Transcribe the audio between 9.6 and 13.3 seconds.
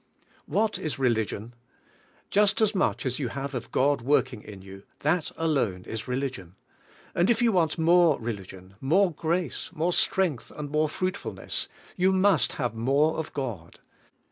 more strength and more fruitfulness, you must have more